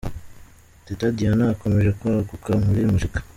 [0.85, 3.19] Teta Diana akomeje kwaguka muri muzika